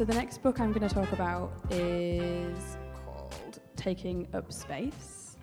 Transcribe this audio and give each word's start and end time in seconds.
so 0.00 0.06
the 0.06 0.14
next 0.14 0.42
book 0.42 0.60
I'm 0.60 0.72
going 0.72 0.88
to 0.88 0.94
talk 0.94 1.12
about 1.12 1.52
is 1.68 2.78
called 3.04 3.60
Taking 3.76 4.26
Up 4.32 4.50
Space. 4.50 5.36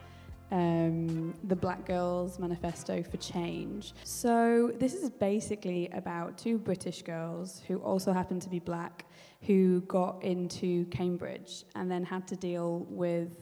Um, 0.50 1.36
the 1.44 1.56
Black 1.56 1.86
Girls 1.86 2.40
Manifesto 2.40 3.04
for 3.04 3.18
Change. 3.18 3.94
So, 4.04 4.72
this 4.80 4.96
is 4.96 5.12
basically 5.12 5.90
about 5.90 6.40
two 6.40 6.58
British 6.58 7.04
girls 7.04 7.62
who 7.68 7.78
also 7.78 8.12
happen 8.12 8.40
to 8.40 8.50
be 8.50 8.58
black 8.58 9.06
who 9.44 9.82
got 9.82 10.24
into 10.24 10.86
Cambridge 10.86 11.64
and 11.76 11.92
then 11.92 12.04
had 12.04 12.28
to 12.30 12.36
deal 12.36 12.88
with 12.90 13.38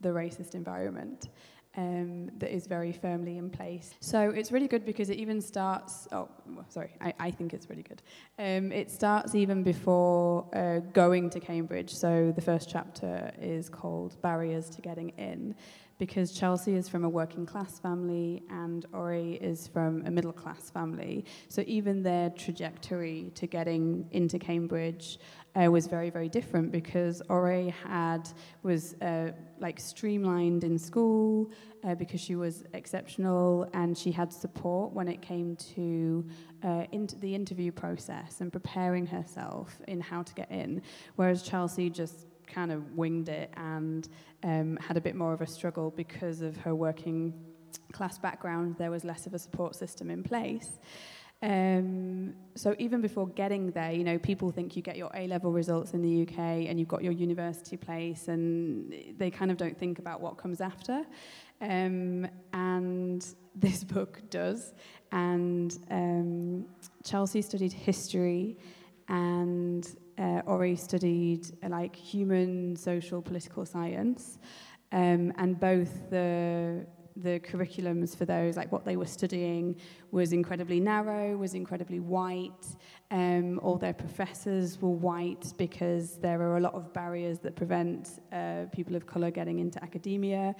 the 0.00 0.10
racist 0.10 0.54
environment 0.54 1.30
um, 1.76 2.30
that 2.38 2.52
is 2.54 2.66
very 2.66 2.92
firmly 2.92 3.38
in 3.38 3.50
place. 3.50 3.94
So 4.00 4.30
it's 4.30 4.50
really 4.50 4.68
good 4.68 4.84
because 4.84 5.10
it 5.10 5.18
even 5.18 5.40
starts. 5.40 6.08
Oh, 6.12 6.28
sorry, 6.68 6.90
I, 7.00 7.14
I 7.18 7.30
think 7.30 7.54
it's 7.54 7.70
really 7.70 7.84
good. 7.84 8.02
Um, 8.38 8.72
it 8.72 8.90
starts 8.90 9.34
even 9.34 9.62
before 9.62 10.46
uh, 10.54 10.80
going 10.92 11.30
to 11.30 11.40
Cambridge. 11.40 11.94
So 11.94 12.32
the 12.34 12.42
first 12.42 12.68
chapter 12.68 13.32
is 13.40 13.68
called 13.68 14.20
Barriers 14.22 14.68
to 14.70 14.80
Getting 14.80 15.10
In, 15.10 15.54
because 15.98 16.32
Chelsea 16.32 16.74
is 16.74 16.88
from 16.88 17.04
a 17.04 17.08
working 17.08 17.44
class 17.44 17.78
family 17.78 18.42
and 18.50 18.86
Ore 18.92 19.12
is 19.14 19.68
from 19.68 20.02
a 20.06 20.10
middle 20.10 20.32
class 20.32 20.70
family. 20.70 21.26
So 21.48 21.62
even 21.66 22.02
their 22.02 22.30
trajectory 22.30 23.30
to 23.34 23.46
getting 23.46 24.08
into 24.10 24.38
Cambridge 24.38 25.18
uh, 25.56 25.70
was 25.70 25.86
very, 25.86 26.10
very 26.10 26.28
different 26.28 26.70
because 26.70 27.22
Ore 27.28 27.72
had 27.84 28.28
was 28.62 28.94
uh, 29.00 29.32
like 29.58 29.80
streamlined 29.80 30.64
in 30.64 30.78
school 30.78 31.50
uh, 31.84 31.94
because 31.94 32.20
she 32.20 32.36
was 32.36 32.64
exceptional 32.72 33.68
and 33.74 33.96
she 33.96 34.12
had 34.12 34.32
support 34.32 34.92
when 34.92 35.08
it 35.08 35.20
came 35.20 35.56
to 35.74 36.24
uh, 36.62 36.84
into 36.92 37.16
the 37.18 37.34
interview 37.34 37.72
process 37.72 38.40
and 38.40 38.52
preparing 38.52 39.06
herself 39.06 39.80
in 39.88 40.00
how 40.00 40.22
to 40.22 40.34
get 40.34 40.50
in, 40.50 40.82
whereas 41.16 41.42
Chelsea 41.42 41.90
just 41.90 42.26
kind 42.46 42.72
of 42.72 42.96
winged 42.96 43.28
it 43.28 43.52
and 43.56 44.08
um, 44.42 44.76
had 44.76 44.96
a 44.96 45.00
bit 45.00 45.14
more 45.14 45.32
of 45.32 45.40
a 45.40 45.46
struggle 45.46 45.90
because 45.90 46.42
of 46.42 46.56
her 46.58 46.74
working 46.74 47.32
class 47.92 48.18
background. 48.18 48.76
There 48.78 48.90
was 48.90 49.04
less 49.04 49.26
of 49.26 49.34
a 49.34 49.38
support 49.38 49.74
system 49.74 50.10
in 50.10 50.22
place. 50.22 50.78
Um, 51.42 52.34
so 52.54 52.74
even 52.78 53.00
before 53.00 53.28
getting 53.28 53.70
there, 53.70 53.92
you 53.92 54.04
know, 54.04 54.18
people 54.18 54.50
think 54.50 54.76
you 54.76 54.82
get 54.82 54.96
your 54.96 55.10
A 55.14 55.26
level 55.26 55.52
results 55.52 55.94
in 55.94 56.02
the 56.02 56.22
UK 56.22 56.38
and 56.68 56.78
you've 56.78 56.88
got 56.88 57.02
your 57.02 57.12
university 57.12 57.76
place, 57.76 58.28
and 58.28 58.92
they 59.16 59.30
kind 59.30 59.50
of 59.50 59.56
don't 59.56 59.78
think 59.78 59.98
about 59.98 60.20
what 60.20 60.36
comes 60.36 60.60
after. 60.60 61.04
Um, 61.60 62.28
and 62.52 63.26
this 63.54 63.84
book 63.84 64.22
does. 64.30 64.74
And 65.12 65.76
um, 65.90 66.66
Chelsea 67.04 67.42
studied 67.42 67.72
history, 67.72 68.58
and 69.08 69.88
uh, 70.18 70.42
Ore 70.46 70.76
studied 70.76 71.46
uh, 71.64 71.68
like 71.68 71.96
human, 71.96 72.76
social, 72.76 73.22
political 73.22 73.64
science. 73.64 74.38
Um, 74.92 75.32
and 75.38 75.58
both 75.58 76.10
the 76.10 76.86
the 77.16 77.40
curriculums 77.40 78.16
for 78.16 78.24
those, 78.24 78.56
like 78.56 78.72
what 78.72 78.84
they 78.84 78.96
were 78.96 79.06
studying, 79.06 79.76
was 80.12 80.32
incredibly 80.32 80.80
narrow, 80.80 81.36
was 81.36 81.54
incredibly 81.54 82.00
white. 82.00 82.76
Um, 83.12 83.58
all 83.60 83.76
their 83.76 83.92
professors 83.92 84.80
were 84.80 84.90
white 84.90 85.52
because 85.56 86.18
there 86.18 86.40
are 86.42 86.58
a 86.58 86.60
lot 86.60 86.74
of 86.74 86.92
barriers 86.92 87.40
that 87.40 87.56
prevent 87.56 88.20
uh, 88.32 88.66
people 88.72 88.94
of 88.94 89.04
colour 89.04 89.32
getting 89.32 89.58
into 89.58 89.82
academia. 89.82 90.54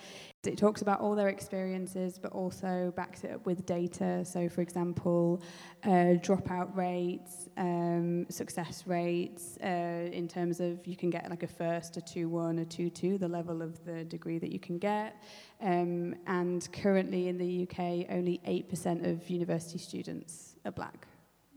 It 0.44 0.58
talks 0.58 0.82
about 0.82 1.00
all 1.00 1.14
their 1.14 1.28
experiences, 1.28 2.18
but 2.18 2.32
also 2.32 2.92
backs 2.96 3.22
it 3.22 3.30
up 3.32 3.46
with 3.46 3.66
data. 3.66 4.24
So, 4.24 4.48
for 4.48 4.62
example, 4.62 5.42
uh, 5.84 6.18
dropout 6.26 6.74
rates, 6.74 7.48
um, 7.56 8.26
success 8.28 8.84
rates, 8.86 9.56
uh, 9.62 10.10
in 10.10 10.26
terms 10.26 10.58
of 10.58 10.84
you 10.86 10.96
can 10.96 11.10
get 11.10 11.30
like 11.30 11.44
a 11.44 11.48
first, 11.48 11.96
a 11.98 12.00
2 12.00 12.28
1, 12.28 12.58
a 12.58 12.64
2 12.64 12.90
2, 12.90 13.18
the 13.18 13.28
level 13.28 13.62
of 13.62 13.84
the 13.84 14.04
degree 14.04 14.38
that 14.38 14.50
you 14.50 14.58
can 14.58 14.78
get. 14.78 15.22
Um, 15.60 16.14
and 16.26 16.66
currently 16.72 17.28
in 17.28 17.36
the 17.36 17.62
UK, 17.62 18.06
only 18.10 18.40
8% 18.46 19.06
of 19.08 19.22
university 19.40 19.78
students 19.78 20.56
are 20.66 20.70
black, 20.70 21.06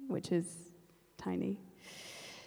which 0.08 0.32
is 0.32 0.48
tiny. 1.18 1.60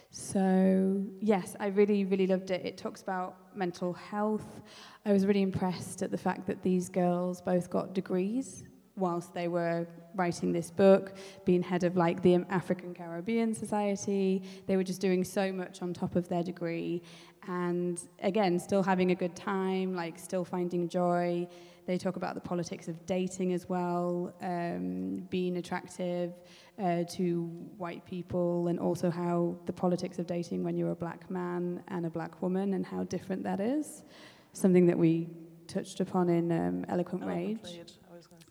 So, 0.09 1.03
yes, 1.21 1.55
I 1.59 1.67
really, 1.67 2.03
really 2.05 2.25
loved 2.25 2.49
it. 2.49 2.65
It 2.65 2.75
talks 2.75 3.03
about 3.03 3.35
mental 3.55 3.93
health. 3.93 4.61
I 5.05 5.13
was 5.13 5.27
really 5.27 5.43
impressed 5.43 6.01
at 6.01 6.09
the 6.09 6.17
fact 6.17 6.47
that 6.47 6.63
these 6.63 6.89
girls 6.89 7.39
both 7.39 7.69
got 7.69 7.93
degrees 7.93 8.63
whilst 8.95 9.31
they 9.35 9.47
were 9.47 9.87
writing 10.15 10.51
this 10.51 10.71
book, 10.71 11.15
being 11.45 11.61
head 11.61 11.83
of 11.83 11.95
like 11.95 12.23
the 12.23 12.33
African 12.49 12.95
Caribbean 12.95 13.53
Society. 13.53 14.41
They 14.65 14.75
were 14.75 14.83
just 14.83 15.01
doing 15.01 15.23
so 15.23 15.51
much 15.51 15.83
on 15.83 15.93
top 15.93 16.15
of 16.15 16.27
their 16.27 16.41
degree. 16.41 17.03
And 17.47 17.99
again, 18.21 18.59
still 18.59 18.83
having 18.83 19.11
a 19.11 19.15
good 19.15 19.35
time, 19.35 19.95
like 19.95 20.19
still 20.19 20.43
finding 20.43 20.89
joy. 20.89 21.47
They 21.85 21.97
talk 21.97 22.17
about 22.17 22.35
the 22.35 22.41
politics 22.41 22.89
of 22.89 23.05
dating 23.05 23.53
as 23.53 23.69
well, 23.69 24.33
um, 24.41 25.25
being 25.29 25.55
attractive 25.55 26.33
uh, 26.77 27.03
to 27.11 27.43
white 27.77 28.05
people, 28.05 28.67
and 28.67 28.77
also 28.77 29.09
how 29.09 29.55
the 29.65 29.73
politics 29.73 30.19
of 30.19 30.27
dating 30.27 30.65
when 30.65 30.75
you're 30.75 30.91
a 30.91 30.95
black 30.95 31.31
man 31.31 31.81
and 31.87 32.05
a 32.05 32.09
black 32.09 32.41
woman, 32.41 32.73
and 32.73 32.85
how 32.85 33.03
different 33.05 33.43
that 33.43 33.61
is. 33.61 34.03
Something 34.51 34.85
that 34.87 34.97
we 34.97 35.29
touched 35.67 36.01
upon 36.01 36.27
in 36.27 36.51
um, 36.51 36.85
Eloquent, 36.89 37.23
Eloquent 37.23 37.25
Rage. 37.25 37.59
Rage. 37.63 37.93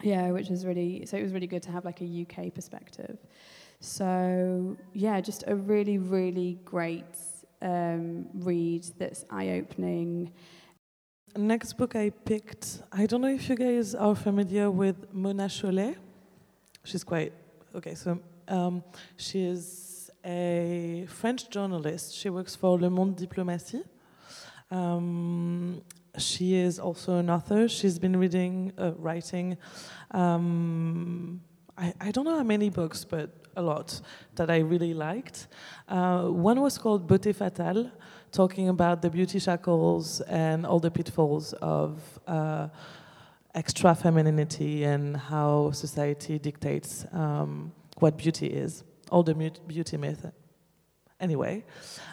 Yeah, 0.03 0.31
which 0.31 0.51
is 0.51 0.65
really 0.65 1.05
so. 1.05 1.19
It 1.19 1.23
was 1.23 1.33
really 1.33 1.47
good 1.47 1.63
to 1.65 1.71
have 1.73 1.85
like 1.85 2.01
a 2.01 2.27
UK 2.27 2.55
perspective. 2.55 3.19
So 3.81 4.77
yeah, 4.93 5.21
just 5.21 5.45
a 5.47 5.55
really, 5.55 5.99
really 5.99 6.59
great 6.65 7.05
um, 7.67 8.27
read 8.35 8.85
that's 8.99 9.25
eye-opening 9.31 10.33
next 11.39 11.75
book 11.75 11.95
I 11.95 12.11
picked, 12.11 12.83
I 12.93 13.07
don't 13.07 13.21
know 13.21 13.29
if 13.29 13.49
you 13.49 13.57
guys 13.57 13.95
are 13.95 14.15
familiar 14.15 14.71
with 14.71 15.13
Mona 15.13 15.47
Chollet. 15.47 15.97
She's 16.85 17.05
quite, 17.05 17.33
okay, 17.75 17.95
so 17.95 18.19
um, 18.49 18.83
she 19.17 19.45
is 19.45 20.11
a 20.25 21.07
French 21.09 21.51
journalist. 21.51 22.15
She 22.15 22.31
works 22.31 22.55
for 22.57 22.79
Le 22.79 22.91
Monde 22.91 23.17
Diplomatique. 23.17 23.85
Um, 24.71 25.83
she 26.19 26.55
is 26.55 26.79
also 26.79 27.19
an 27.19 27.31
author. 27.31 27.69
She's 27.69 27.99
been 27.99 28.17
reading, 28.17 28.73
uh, 28.79 28.93
writing, 28.97 29.59
um, 30.13 31.41
I, 31.77 31.93
I 32.01 32.11
don't 32.11 32.25
know 32.25 32.39
how 32.39 32.43
many 32.43 32.71
books, 32.71 33.05
but 33.05 33.31
a 33.57 33.63
lot 33.63 34.01
that 34.37 34.51
I 34.51 34.59
really 34.59 34.95
liked. 34.95 35.49
Uh, 35.89 36.25
one 36.25 36.61
was 36.61 36.79
called 36.79 37.09
Beauté 37.09 37.35
Fatale, 37.35 37.91
talking 38.33 38.69
about 38.69 39.03
the 39.03 39.11
beauty 39.11 39.39
shackles 39.39 40.21
and 40.23 40.67
all 40.67 40.79
the 40.79 40.91
pitfalls 40.91 41.53
of 41.55 42.01
uh, 42.27 42.69
extra 43.55 43.95
femininity 43.95 44.85
and 44.85 45.17
how 45.17 45.71
society 45.73 46.39
dictates 46.39 47.07
um, 47.13 47.73
what 47.99 48.17
beauty 48.17 48.47
is, 48.47 48.85
all 49.11 49.23
the 49.23 49.35
beauty 49.67 49.97
myth. 49.97 50.27
Anyway, 51.19 51.65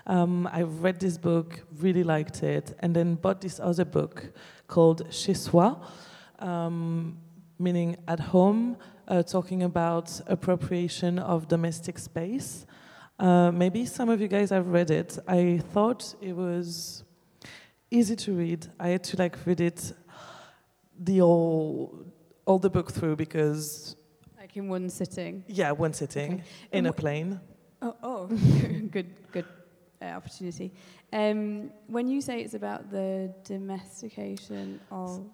um, 0.08 0.48
I 0.48 0.62
read 0.62 1.00
this 1.02 1.18
book, 1.18 1.62
really 1.80 2.04
liked 2.04 2.42
it, 2.42 2.74
and 2.80 2.96
then 2.96 3.16
bought 3.16 3.42
this 3.42 3.60
other 3.60 3.84
book 3.84 4.32
called 4.68 5.02
Chez 5.12 5.34
Soi, 5.34 5.76
um, 6.40 7.18
meaning 7.60 7.98
at 8.08 8.20
home, 8.20 8.78
uh, 9.08 9.24
talking 9.24 9.64
about 9.64 10.22
appropriation 10.28 11.20
of 11.20 11.48
domestic 11.48 12.00
space. 12.00 12.66
Uh, 13.20 13.52
maybe 13.52 13.86
some 13.86 14.10
of 14.10 14.20
you 14.22 14.28
guys 14.28 14.50
have 14.50 14.68
read 14.68 14.92
it. 14.92 15.20
I 15.28 15.62
thought 15.72 16.16
it 16.22 16.36
was 16.36 17.04
easy 17.92 18.16
to 18.16 18.34
read. 18.34 18.68
I 18.80 18.90
had 18.90 19.04
to 19.06 19.18
like 19.18 19.38
read 19.46 19.62
it 19.62 19.94
the 21.00 21.22
all 21.22 22.06
all 22.46 22.60
the 22.60 22.70
book 22.70 22.92
through 22.92 23.16
because 23.16 23.96
like 24.38 24.58
in 24.58 24.68
one 24.68 24.90
sitting. 24.90 25.44
Yeah, 25.48 25.72
one 25.72 25.94
sitting 25.94 26.34
okay. 26.34 26.44
in 26.72 26.86
a 26.88 26.94
plane. 26.94 27.40
Oh, 27.82 27.96
oh 28.04 28.28
good, 28.92 29.14
good 29.32 29.46
uh, 30.02 30.06
opportunity. 30.06 30.74
Um, 31.12 31.72
when 31.88 32.08
you 32.08 32.22
say 32.22 32.42
it's 32.42 32.54
about 32.54 32.90
the 32.92 33.34
domestication 33.44 34.80
of 34.92 35.26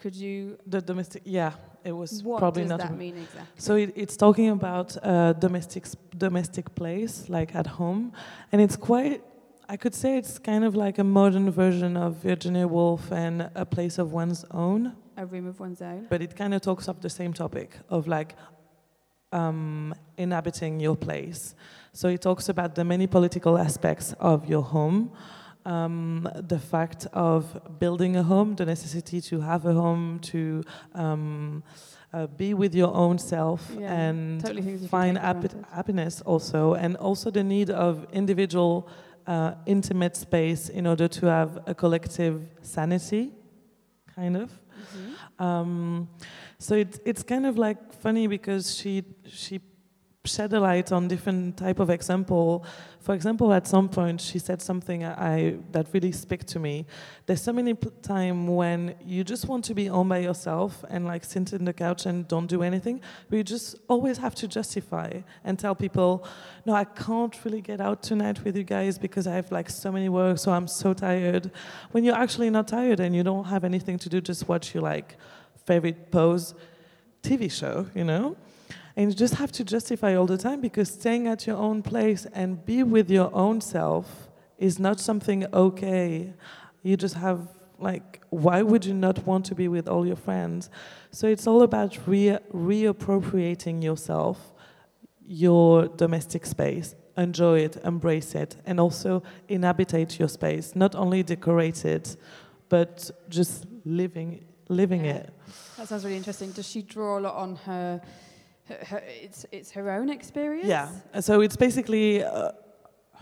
could 0.00 0.14
you? 0.14 0.58
The 0.66 0.80
domestic, 0.80 1.22
yeah, 1.24 1.52
it 1.84 1.92
was 1.92 2.22
what 2.22 2.38
probably 2.38 2.64
not. 2.64 2.80
What 2.80 2.80
does 2.80 2.90
that 2.90 2.98
mean 2.98 3.16
exactly? 3.16 3.46
So 3.58 3.76
it, 3.76 3.92
it's 3.94 4.16
talking 4.16 4.48
about 4.50 4.96
a 4.96 5.36
domestic 5.38 5.84
domestic 6.16 6.74
place, 6.74 7.28
like 7.28 7.54
at 7.54 7.66
home, 7.66 8.12
and 8.52 8.60
it's 8.60 8.76
quite. 8.76 9.22
I 9.68 9.76
could 9.76 9.94
say 9.94 10.18
it's 10.18 10.36
kind 10.38 10.64
of 10.64 10.74
like 10.74 10.98
a 10.98 11.04
modern 11.04 11.48
version 11.52 11.96
of 11.96 12.16
Virginia 12.16 12.66
Woolf 12.66 13.12
and 13.12 13.50
A 13.54 13.64
Place 13.64 13.98
of 13.98 14.12
One's 14.12 14.44
Own. 14.50 14.96
A 15.16 15.24
Room 15.24 15.46
of 15.46 15.60
One's 15.60 15.80
Own. 15.80 16.06
But 16.10 16.22
it 16.22 16.34
kind 16.34 16.54
of 16.54 16.60
talks 16.60 16.88
of 16.88 17.00
the 17.00 17.10
same 17.10 17.32
topic 17.32 17.78
of 17.88 18.08
like 18.08 18.34
um, 19.30 19.94
inhabiting 20.16 20.80
your 20.80 20.96
place. 20.96 21.54
So 21.92 22.08
it 22.08 22.20
talks 22.20 22.48
about 22.48 22.74
the 22.74 22.84
many 22.84 23.06
political 23.06 23.56
aspects 23.56 24.12
of 24.18 24.48
your 24.48 24.62
home 24.62 25.12
um, 25.64 26.28
the 26.34 26.58
fact 26.58 27.06
of 27.12 27.78
building 27.78 28.16
a 28.16 28.22
home, 28.22 28.56
the 28.56 28.66
necessity 28.66 29.20
to 29.22 29.40
have 29.40 29.66
a 29.66 29.72
home, 29.72 30.18
to 30.20 30.62
um, 30.94 31.62
uh, 32.12 32.26
be 32.26 32.54
with 32.54 32.74
your 32.74 32.92
own 32.94 33.18
self 33.18 33.70
yeah, 33.78 33.92
and 33.92 34.40
totally 34.40 34.76
find 34.88 35.18
happiness 35.18 36.20
also, 36.22 36.74
and 36.74 36.96
also 36.96 37.30
the 37.30 37.44
need 37.44 37.70
of 37.70 38.06
individual 38.12 38.88
uh, 39.26 39.54
intimate 39.66 40.16
space 40.16 40.68
in 40.68 40.86
order 40.86 41.06
to 41.06 41.26
have 41.26 41.58
a 41.66 41.74
collective 41.74 42.42
sanity, 42.62 43.30
kind 44.14 44.36
of. 44.36 44.50
Mm-hmm. 44.50 45.44
Um, 45.44 46.08
so 46.58 46.74
it's 46.74 46.98
it's 47.04 47.22
kind 47.22 47.46
of 47.46 47.56
like 47.56 47.92
funny 47.92 48.26
because 48.26 48.74
she 48.74 49.04
she 49.26 49.60
shed 50.26 50.52
a 50.52 50.60
light 50.60 50.92
on 50.92 51.08
different 51.08 51.56
type 51.56 51.78
of 51.78 51.88
example. 51.88 52.62
For 53.00 53.14
example, 53.14 53.54
at 53.54 53.66
some 53.66 53.88
point 53.88 54.20
she 54.20 54.38
said 54.38 54.60
something 54.60 55.02
I 55.02 55.56
that 55.72 55.86
really 55.94 56.12
speak 56.12 56.44
to 56.46 56.58
me. 56.58 56.84
There's 57.24 57.40
so 57.40 57.54
many 57.54 57.72
p- 57.72 57.88
time 58.02 58.46
when 58.46 58.96
you 59.02 59.24
just 59.24 59.48
want 59.48 59.64
to 59.64 59.74
be 59.74 59.86
home 59.86 60.10
by 60.10 60.18
yourself 60.18 60.84
and 60.90 61.06
like 61.06 61.24
sit 61.24 61.54
in 61.54 61.64
the 61.64 61.72
couch 61.72 62.04
and 62.04 62.28
don't 62.28 62.46
do 62.48 62.62
anything, 62.62 63.00
but 63.30 63.36
you 63.38 63.42
just 63.42 63.76
always 63.88 64.18
have 64.18 64.34
to 64.34 64.46
justify 64.46 65.22
and 65.42 65.58
tell 65.58 65.74
people, 65.74 66.26
no, 66.66 66.74
I 66.74 66.84
can't 66.84 67.34
really 67.42 67.62
get 67.62 67.80
out 67.80 68.02
tonight 68.02 68.44
with 68.44 68.58
you 68.58 68.64
guys 68.64 68.98
because 68.98 69.26
I 69.26 69.36
have 69.36 69.50
like 69.50 69.70
so 69.70 69.90
many 69.90 70.10
work, 70.10 70.36
so 70.36 70.52
I'm 70.52 70.68
so 70.68 70.92
tired. 70.92 71.50
When 71.92 72.04
you're 72.04 72.20
actually 72.24 72.50
not 72.50 72.68
tired 72.68 73.00
and 73.00 73.16
you 73.16 73.22
don't 73.22 73.46
have 73.46 73.64
anything 73.64 73.98
to 74.00 74.10
do, 74.10 74.20
just 74.20 74.46
watch 74.46 74.74
your 74.74 74.82
like 74.82 75.16
favorite 75.64 76.10
pose 76.10 76.54
TV 77.22 77.50
show, 77.50 77.86
you 77.94 78.04
know? 78.04 78.36
And 78.96 79.10
you 79.10 79.16
just 79.16 79.34
have 79.34 79.52
to 79.52 79.64
justify 79.64 80.14
all 80.14 80.26
the 80.26 80.36
time 80.38 80.60
because 80.60 80.90
staying 80.90 81.26
at 81.28 81.46
your 81.46 81.56
own 81.56 81.82
place 81.82 82.26
and 82.32 82.64
be 82.64 82.82
with 82.82 83.10
your 83.10 83.34
own 83.34 83.60
self 83.60 84.28
is 84.58 84.78
not 84.78 85.00
something 85.00 85.46
okay. 85.52 86.34
You 86.82 86.96
just 86.96 87.14
have, 87.14 87.48
like, 87.78 88.20
why 88.30 88.62
would 88.62 88.84
you 88.84 88.94
not 88.94 89.26
want 89.26 89.46
to 89.46 89.54
be 89.54 89.68
with 89.68 89.88
all 89.88 90.06
your 90.06 90.16
friends? 90.16 90.70
So 91.10 91.26
it's 91.26 91.46
all 91.46 91.62
about 91.62 91.98
re- 92.06 92.38
reappropriating 92.52 93.82
yourself, 93.82 94.52
your 95.26 95.88
domestic 95.88 96.46
space. 96.46 96.94
Enjoy 97.16 97.58
it, 97.60 97.76
embrace 97.84 98.34
it, 98.34 98.56
and 98.66 98.78
also 98.80 99.22
inhabitate 99.48 100.18
your 100.18 100.28
space. 100.28 100.74
Not 100.74 100.94
only 100.94 101.22
decorate 101.22 101.84
it, 101.84 102.16
but 102.68 103.10
just 103.28 103.66
living, 103.84 104.44
living 104.68 105.04
Yeah. 105.04 105.16
it. 105.16 105.32
That 105.76 105.88
sounds 105.88 106.04
really 106.04 106.16
interesting. 106.16 106.52
Does 106.52 106.68
she 106.68 106.82
draw 106.82 107.18
a 107.18 107.20
lot 107.20 107.34
on 107.34 107.56
her? 107.66 108.00
Her, 108.86 109.02
it's 109.06 109.46
it's 109.52 109.70
her 109.72 109.90
own 109.90 110.10
experience. 110.10 110.68
Yeah. 110.68 110.88
So 111.20 111.40
it's 111.40 111.56
basically 111.56 112.22
uh, 112.22 112.52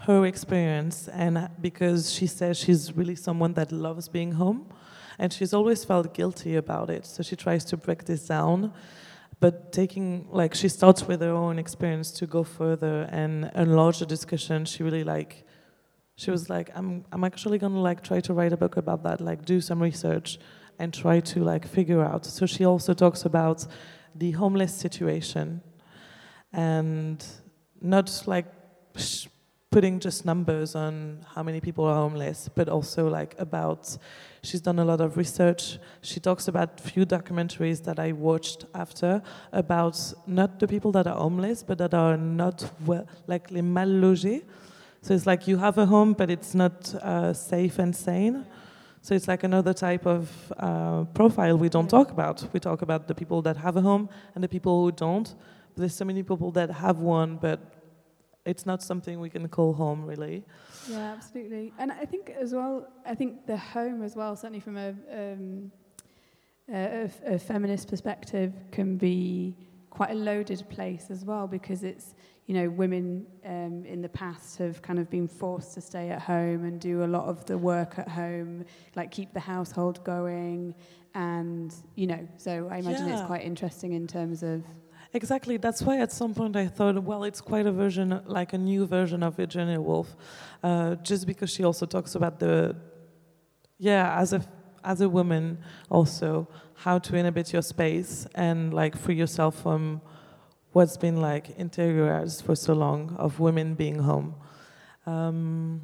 her 0.06 0.26
experience, 0.26 1.08
and 1.08 1.48
because 1.60 2.12
she 2.12 2.26
says 2.26 2.58
she's 2.58 2.92
really 2.96 3.16
someone 3.16 3.54
that 3.54 3.72
loves 3.72 4.08
being 4.08 4.32
home, 4.32 4.66
and 5.18 5.32
she's 5.32 5.52
always 5.52 5.84
felt 5.84 6.14
guilty 6.14 6.56
about 6.56 6.90
it. 6.90 7.06
So 7.06 7.22
she 7.22 7.36
tries 7.36 7.64
to 7.66 7.76
break 7.76 8.04
this 8.04 8.26
down, 8.26 8.72
but 9.40 9.72
taking 9.72 10.26
like 10.30 10.54
she 10.54 10.68
starts 10.68 11.06
with 11.08 11.20
her 11.20 11.32
own 11.32 11.58
experience 11.58 12.10
to 12.12 12.26
go 12.26 12.44
further 12.44 13.08
and 13.10 13.50
enlarge 13.54 13.98
the 13.98 14.06
discussion. 14.06 14.64
She 14.64 14.82
really 14.82 15.04
like. 15.04 15.44
She 16.16 16.32
was 16.32 16.50
like, 16.50 16.70
I'm, 16.74 17.04
I'm 17.12 17.22
actually 17.22 17.58
gonna 17.58 17.80
like 17.80 18.02
try 18.02 18.18
to 18.20 18.34
write 18.34 18.52
a 18.52 18.56
book 18.56 18.76
about 18.76 19.04
that, 19.04 19.20
like 19.20 19.44
do 19.44 19.60
some 19.60 19.80
research 19.80 20.40
and 20.78 20.92
try 20.92 21.20
to 21.20 21.44
like 21.44 21.66
figure 21.66 22.04
out. 22.04 22.24
So 22.24 22.44
she 22.44 22.64
also 22.64 22.92
talks 22.92 23.24
about 23.24 23.66
the 24.14 24.32
homeless 24.32 24.74
situation 24.74 25.60
and 26.52 27.24
not 27.80 28.22
like 28.26 28.46
putting 29.70 30.00
just 30.00 30.24
numbers 30.24 30.74
on 30.74 31.24
how 31.34 31.42
many 31.42 31.60
people 31.60 31.84
are 31.84 31.94
homeless, 31.94 32.48
but 32.54 32.68
also 32.68 33.08
like 33.08 33.34
about. 33.38 33.96
She's 34.42 34.60
done 34.60 34.78
a 34.78 34.84
lot 34.84 35.00
of 35.00 35.16
research. 35.16 35.78
She 36.00 36.20
talks 36.20 36.48
about 36.48 36.80
few 36.80 37.04
documentaries 37.04 37.84
that 37.84 37.98
I 37.98 38.12
watched 38.12 38.64
after 38.74 39.20
about 39.52 40.14
not 40.26 40.58
the 40.58 40.66
people 40.66 40.92
that 40.92 41.06
are 41.06 41.16
homeless, 41.16 41.62
but 41.62 41.78
that 41.78 41.92
are 41.92 42.16
not 42.16 42.70
well, 42.86 43.06
like 43.26 43.50
les 43.50 43.62
mal 43.62 43.88
logés. 43.88 44.42
So 45.02 45.14
it's 45.14 45.26
like 45.26 45.46
you 45.46 45.58
have 45.58 45.78
a 45.78 45.86
home, 45.86 46.14
but 46.14 46.30
it's 46.30 46.54
not 46.54 46.94
uh, 46.94 47.32
safe 47.32 47.78
and 47.78 47.94
sane. 47.94 48.46
So 49.00 49.14
it's 49.14 49.28
like 49.28 49.44
another 49.44 49.72
type 49.72 50.06
of 50.06 50.52
uh, 50.58 51.04
profile 51.14 51.56
we 51.56 51.68
don't 51.68 51.88
talk 51.88 52.10
about. 52.10 52.46
We 52.52 52.60
talk 52.60 52.82
about 52.82 53.06
the 53.06 53.14
people 53.14 53.42
that 53.42 53.56
have 53.56 53.76
a 53.76 53.80
home 53.80 54.08
and 54.34 54.42
the 54.42 54.48
people 54.48 54.84
who 54.84 54.92
don't. 54.92 55.34
But 55.74 55.80
there's 55.80 55.94
so 55.94 56.04
many 56.04 56.22
people 56.22 56.50
that 56.52 56.70
have 56.70 56.98
one, 56.98 57.36
but 57.36 57.60
it's 58.44 58.66
not 58.66 58.82
something 58.82 59.20
we 59.20 59.30
can 59.30 59.46
call 59.48 59.72
home, 59.72 60.04
really. 60.04 60.44
Yeah, 60.90 61.12
absolutely. 61.12 61.72
And 61.78 61.92
I 61.92 62.04
think 62.04 62.30
as 62.30 62.52
well, 62.52 62.88
I 63.06 63.14
think 63.14 63.46
the 63.46 63.56
home 63.56 64.02
as 64.02 64.16
well, 64.16 64.34
certainly 64.36 64.60
from 64.60 64.76
a, 64.76 64.94
um, 65.12 65.70
a, 66.72 67.10
a 67.26 67.38
feminist 67.38 67.88
perspective, 67.88 68.52
can 68.72 68.96
be 68.96 69.56
quite 69.90 70.10
a 70.10 70.14
loaded 70.14 70.64
place 70.68 71.06
as 71.10 71.24
well 71.24 71.46
because 71.46 71.82
it's, 71.82 72.14
you 72.48 72.54
know, 72.54 72.70
women 72.70 73.26
um, 73.44 73.84
in 73.84 74.00
the 74.00 74.08
past 74.08 74.56
have 74.56 74.80
kind 74.80 74.98
of 74.98 75.10
been 75.10 75.28
forced 75.28 75.74
to 75.74 75.82
stay 75.82 76.08
at 76.08 76.22
home 76.22 76.64
and 76.64 76.80
do 76.80 77.04
a 77.04 77.10
lot 77.16 77.26
of 77.28 77.44
the 77.44 77.58
work 77.58 77.98
at 77.98 78.08
home, 78.08 78.64
like 78.96 79.10
keep 79.10 79.34
the 79.34 79.40
household 79.40 80.02
going. 80.02 80.74
And, 81.14 81.74
you 81.94 82.06
know, 82.06 82.26
so 82.38 82.66
I 82.70 82.78
imagine 82.78 83.06
it's 83.08 83.26
quite 83.26 83.44
interesting 83.44 83.92
in 83.92 84.06
terms 84.06 84.42
of. 84.42 84.64
Exactly. 85.12 85.58
That's 85.58 85.82
why 85.82 85.98
at 86.00 86.10
some 86.10 86.32
point 86.32 86.56
I 86.56 86.68
thought, 86.68 87.02
well, 87.02 87.22
it's 87.24 87.42
quite 87.42 87.66
a 87.66 87.72
version, 87.72 88.18
like 88.24 88.54
a 88.54 88.58
new 88.58 88.86
version 88.86 89.22
of 89.22 89.36
Virginia 89.36 89.78
Woolf, 89.78 90.16
uh, 90.62 90.94
just 90.96 91.26
because 91.26 91.50
she 91.50 91.64
also 91.64 91.84
talks 91.84 92.14
about 92.14 92.40
the, 92.40 92.74
yeah, 93.78 94.18
as 94.18 94.32
a 94.32 94.42
as 94.84 95.00
a 95.00 95.08
woman 95.08 95.58
also 95.90 96.48
how 96.74 96.98
to 96.98 97.16
inhabit 97.16 97.52
your 97.52 97.62
space 97.62 98.26
and 98.36 98.72
like 98.72 98.96
free 98.96 99.16
yourself 99.16 99.60
from 99.60 100.00
what's 100.78 100.96
been 100.96 101.20
like 101.20 101.46
interiorized 101.58 102.44
for 102.44 102.54
so 102.54 102.72
long 102.72 103.16
of 103.18 103.40
women 103.40 103.74
being 103.74 103.98
home. 103.98 104.32
Um, 105.06 105.80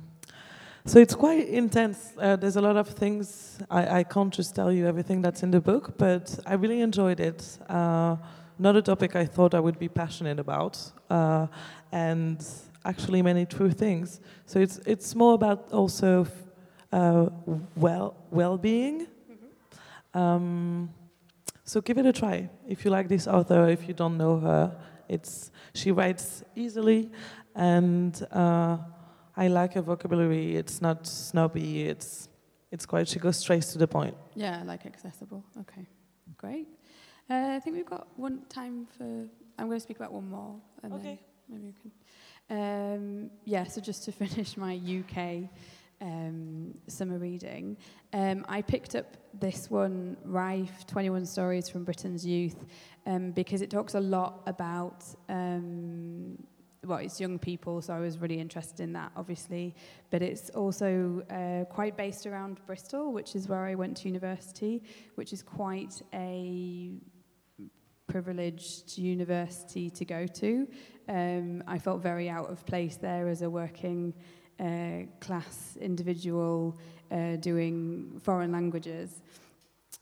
so 0.86 1.00
it's 1.00 1.16
quite 1.16 1.48
intense. 1.48 2.12
Uh, 2.16 2.36
there's 2.36 2.54
a 2.54 2.60
lot 2.60 2.76
of 2.76 2.86
things. 3.02 3.58
I, 3.68 3.98
I 3.98 4.04
can't 4.04 4.32
just 4.32 4.54
tell 4.54 4.70
you 4.70 4.86
everything 4.86 5.20
that's 5.20 5.42
in 5.42 5.50
the 5.50 5.60
book, 5.60 5.98
but 5.98 6.38
I 6.46 6.54
really 6.54 6.80
enjoyed 6.80 7.18
it. 7.18 7.58
Uh, 7.68 8.14
not 8.56 8.76
a 8.76 8.82
topic 8.82 9.16
I 9.16 9.26
thought 9.26 9.52
I 9.52 9.58
would 9.58 9.80
be 9.80 9.88
passionate 9.88 10.38
about, 10.38 10.78
uh, 11.10 11.48
and 11.90 12.38
actually 12.84 13.20
many 13.20 13.46
true 13.46 13.72
things. 13.72 14.20
So 14.46 14.60
it's 14.60 14.78
it's 14.86 15.16
more 15.16 15.34
about 15.34 15.72
also 15.72 16.24
uh, 16.92 17.30
well 17.74 18.14
well-being. 18.30 19.08
Um, 20.12 20.88
so 21.64 21.80
give 21.80 21.98
it 21.98 22.06
a 22.06 22.12
try 22.12 22.48
if 22.68 22.84
you 22.84 22.90
like 22.90 23.08
this 23.08 23.26
author. 23.26 23.68
If 23.68 23.88
you 23.88 23.94
don't 23.94 24.16
know 24.16 24.38
her, 24.38 24.76
it's 25.08 25.50
she 25.74 25.90
writes 25.90 26.42
easily, 26.54 27.10
and 27.54 28.14
uh, 28.30 28.76
I 29.36 29.48
like 29.48 29.74
her 29.74 29.82
vocabulary. 29.82 30.56
It's 30.56 30.80
not 30.80 31.06
snobby. 31.06 31.84
It's 31.88 32.28
it's 32.70 32.86
quite. 32.86 33.08
She 33.08 33.18
goes 33.18 33.36
straight 33.38 33.62
to 33.62 33.78
the 33.78 33.86
point. 33.88 34.16
Yeah, 34.34 34.62
like 34.64 34.86
accessible. 34.86 35.44
Okay, 35.60 35.86
great. 36.36 36.68
Uh, 37.30 37.54
I 37.56 37.60
think 37.60 37.76
we've 37.76 37.86
got 37.86 38.06
one 38.16 38.42
time 38.48 38.86
for. 38.96 39.04
I'm 39.58 39.66
going 39.68 39.76
to 39.78 39.80
speak 39.80 39.98
about 39.98 40.12
one 40.12 40.28
more, 40.28 40.56
and 40.82 40.92
Okay. 40.94 41.02
then 41.04 41.18
maybe 41.48 41.66
you 41.68 41.74
can. 41.80 41.90
Um, 42.50 43.30
yeah. 43.44 43.64
So 43.64 43.80
just 43.80 44.04
to 44.04 44.12
finish 44.24 44.56
my 44.56 44.74
UK 44.74 45.48
um, 46.04 46.74
summer 46.86 47.18
reading, 47.18 47.76
um, 48.12 48.44
I 48.48 48.62
picked 48.62 48.94
up 48.94 49.16
this 49.40 49.70
one, 49.70 50.16
Rife: 50.24 50.86
21 50.86 51.24
Stories 51.26 51.68
from 51.68 51.84
Britain's 51.84 52.24
Youth, 52.24 52.66
um, 53.06 53.32
because 53.32 53.62
it 53.62 53.70
talks 53.70 53.94
a 53.94 54.00
lot 54.00 54.42
about. 54.46 55.04
Um, 55.28 56.38
well, 56.84 56.98
it's 56.98 57.18
young 57.18 57.38
people, 57.38 57.80
so 57.80 57.94
I 57.94 58.00
was 58.00 58.18
really 58.18 58.38
interested 58.38 58.80
in 58.80 58.92
that, 58.92 59.10
obviously. 59.16 59.74
But 60.10 60.20
it's 60.20 60.50
also 60.50 61.22
uh, 61.30 61.64
quite 61.72 61.96
based 61.96 62.26
around 62.26 62.60
Bristol, 62.66 63.10
which 63.10 63.34
is 63.34 63.48
where 63.48 63.64
I 63.64 63.74
went 63.74 63.96
to 63.98 64.08
university, 64.08 64.82
which 65.14 65.32
is 65.32 65.42
quite 65.42 66.02
a 66.12 66.92
privileged 68.06 68.98
university 68.98 69.88
to 69.90 70.04
go 70.04 70.26
to. 70.26 70.68
Um, 71.08 71.64
I 71.66 71.78
felt 71.78 72.02
very 72.02 72.28
out 72.28 72.50
of 72.50 72.64
place 72.66 72.96
there 72.96 73.28
as 73.28 73.42
a 73.42 73.50
working 73.50 74.14
uh, 74.60 75.06
class 75.20 75.76
individual 75.80 76.78
uh, 77.10 77.36
doing 77.36 78.20
foreign 78.22 78.52
languages. 78.52 79.22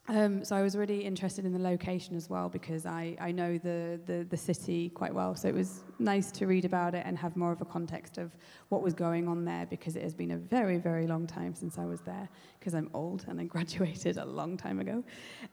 Um, 0.09 0.45
so 0.45 0.57
I 0.57 0.63
was 0.63 0.77
really 0.77 1.05
interested 1.05 1.45
in 1.45 1.53
the 1.53 1.59
location 1.61 2.17
as 2.17 2.29
well 2.29 2.49
because 2.49 2.87
I, 2.87 3.17
I 3.21 3.31
know 3.31 3.57
the, 3.57 4.01
the, 4.05 4.27
the 4.29 4.37
city 4.37 4.89
quite 4.89 5.15
well. 5.15 5.37
So 5.37 5.49
it 5.49 5.55
was 5.55 5.85
nice 6.01 6.33
to 6.33 6.47
read 6.47 6.65
about 6.65 6.95
it 6.95 7.05
and 7.07 7.17
have 7.19 7.37
more 7.37 7.53
of 7.53 7.61
a 7.61 7.65
context 7.65 8.19
of 8.19 8.33
what 8.69 8.83
was 8.83 8.95
going 8.95 9.29
on 9.29 9.45
there 9.45 9.65
because 9.67 9.95
it 9.95 10.03
has 10.03 10.13
been 10.13 10.33
a 10.33 10.37
very, 10.37 10.79
very 10.79 11.07
long 11.07 11.27
time 11.27 11.55
since 11.55 11.79
I 11.79 11.85
was 11.85 12.01
there 12.01 12.29
because 12.59 12.75
I'm 12.75 12.91
old 12.95 13.25
and 13.29 13.41
I 13.41 13.45
graduated 13.55 14.17
a 14.17 14.25
long 14.25 14.57
time 14.57 14.81
ago. 14.81 15.05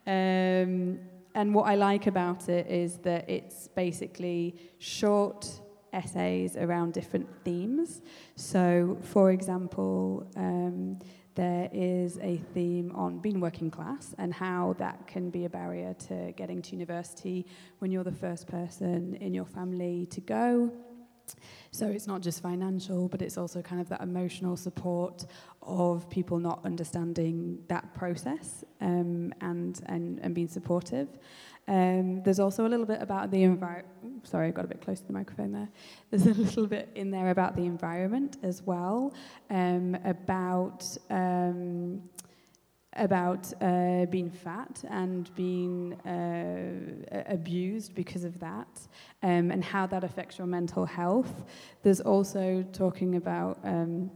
Um, 0.07 0.99
and 1.35 1.53
what 1.53 1.67
I 1.67 1.75
like 1.75 2.07
about 2.07 2.49
it 2.49 2.65
is 2.67 2.97
that 2.99 3.29
it's 3.29 3.67
basically 3.67 4.55
short 4.79 5.47
essays 5.93 6.55
around 6.55 6.93
different 6.93 7.27
themes. 7.43 8.01
So, 8.35 8.97
for 9.01 9.31
example, 9.31 10.27
um, 10.35 10.99
there 11.35 11.69
is 11.71 12.17
a 12.21 12.37
theme 12.53 12.91
on 12.93 13.19
being 13.19 13.39
working 13.39 13.71
class 13.71 14.13
and 14.17 14.33
how 14.33 14.75
that 14.77 15.07
can 15.07 15.29
be 15.29 15.45
a 15.45 15.49
barrier 15.49 15.93
to 16.07 16.33
getting 16.33 16.61
to 16.63 16.73
university 16.73 17.45
when 17.77 17.91
you're 17.91 18.03
the 18.03 18.11
first 18.11 18.47
person 18.47 19.15
in 19.15 19.33
your 19.33 19.45
family 19.45 20.05
to 20.07 20.21
go. 20.21 20.71
So 21.71 21.87
it's 21.87 22.07
not 22.07 22.21
just 22.21 22.41
financial, 22.41 23.07
but 23.07 23.21
it's 23.21 23.37
also 23.37 23.61
kind 23.61 23.79
of 23.79 23.89
that 23.89 24.01
emotional 24.01 24.57
support 24.57 25.25
of 25.61 26.09
people 26.09 26.39
not 26.39 26.59
understanding 26.65 27.59
that 27.67 27.93
process 27.93 28.63
um, 28.81 29.33
and, 29.41 29.79
and, 29.85 30.19
and 30.19 30.33
being 30.33 30.47
supportive. 30.47 31.07
Um, 31.69 32.23
there's 32.23 32.39
also 32.39 32.65
a 32.65 32.69
little 32.69 32.87
bit 32.87 32.99
about 32.99 33.29
the 33.29 33.43
environment. 33.43 34.27
Sorry, 34.27 34.47
I 34.47 34.51
got 34.51 34.65
a 34.65 34.67
bit 34.67 34.81
close 34.81 34.99
to 35.01 35.07
the 35.07 35.13
microphone 35.13 35.51
there. 35.51 35.69
There's 36.09 36.25
a 36.25 36.33
little 36.41 36.65
bit 36.65 36.89
in 36.95 37.11
there 37.11 37.29
about 37.29 37.55
the 37.55 37.65
environment 37.65 38.37
as 38.41 38.63
well, 38.63 39.13
um, 39.51 39.95
about 40.03 40.83
um, 41.11 42.01
about 42.93 43.53
uh, 43.61 44.07
being 44.07 44.31
fat 44.31 44.83
and 44.89 45.33
being 45.35 45.93
uh, 46.01 47.23
abused 47.27 47.93
because 47.93 48.23
of 48.23 48.39
that, 48.39 48.87
um, 49.21 49.51
and 49.51 49.63
how 49.63 49.85
that 49.85 50.03
affects 50.03 50.39
your 50.39 50.47
mental 50.47 50.85
health. 50.85 51.43
There's 51.83 52.01
also 52.01 52.65
talking 52.73 53.15
about 53.15 53.59
um, 53.63 54.09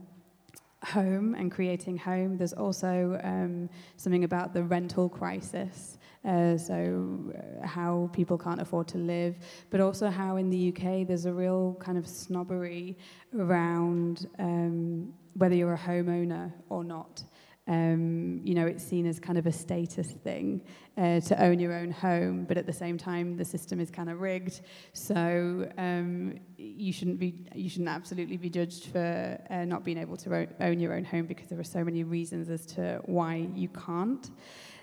home 0.86 1.34
and 1.34 1.50
creating 1.50 1.96
home. 1.96 2.36
There's 2.36 2.52
also 2.52 3.20
um, 3.22 3.68
something 3.96 4.24
about 4.24 4.52
the 4.52 4.62
rental 4.62 5.08
crisis. 5.08 5.98
Uh, 6.24 6.56
so, 6.56 7.34
uh, 7.36 7.66
how 7.66 8.08
people 8.14 8.38
can't 8.38 8.60
afford 8.60 8.88
to 8.88 8.96
live, 8.96 9.36
but 9.68 9.80
also 9.80 10.08
how 10.08 10.36
in 10.36 10.48
the 10.48 10.68
UK 10.70 11.06
there's 11.06 11.26
a 11.26 11.32
real 11.32 11.76
kind 11.80 11.98
of 11.98 12.08
snobbery 12.08 12.96
around 13.38 14.26
um, 14.38 15.12
whether 15.34 15.54
you're 15.54 15.74
a 15.74 15.78
homeowner 15.78 16.50
or 16.70 16.82
not. 16.82 17.22
Um, 17.66 18.40
you 18.44 18.54
know, 18.54 18.66
it's 18.66 18.84
seen 18.84 19.06
as 19.06 19.18
kind 19.18 19.38
of 19.38 19.46
a 19.46 19.52
status 19.52 20.08
thing 20.12 20.60
uh, 20.98 21.20
to 21.20 21.42
own 21.42 21.58
your 21.58 21.72
own 21.72 21.90
home, 21.90 22.44
but 22.44 22.58
at 22.58 22.66
the 22.66 22.72
same 22.72 22.98
time, 22.98 23.36
the 23.36 23.44
system 23.44 23.80
is 23.80 23.90
kind 23.90 24.10
of 24.10 24.20
rigged. 24.20 24.60
So 24.92 25.70
um, 25.78 26.38
you 26.58 26.92
shouldn't 26.92 27.18
be, 27.18 27.46
you 27.54 27.70
shouldn't 27.70 27.88
absolutely 27.88 28.36
be 28.36 28.50
judged 28.50 28.86
for 28.86 29.38
uh, 29.50 29.64
not 29.64 29.82
being 29.82 29.98
able 29.98 30.16
to 30.18 30.46
own 30.60 30.78
your 30.78 30.92
own 30.92 31.04
home 31.04 31.26
because 31.26 31.48
there 31.48 31.58
are 31.58 31.64
so 31.64 31.82
many 31.82 32.04
reasons 32.04 32.50
as 32.50 32.66
to 32.66 33.00
why 33.06 33.48
you 33.54 33.68
can't. 33.68 34.30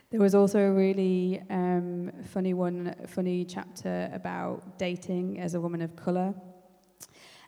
There 0.09 0.19
was 0.19 0.35
also 0.35 0.59
a 0.59 0.71
really 0.71 1.41
um, 1.49 2.11
funny 2.25 2.53
one, 2.53 2.95
funny 3.07 3.45
chapter 3.45 4.09
about 4.11 4.77
dating 4.77 5.39
as 5.39 5.53
a 5.53 5.61
woman 5.61 5.81
of 5.81 5.95
color. 5.95 6.33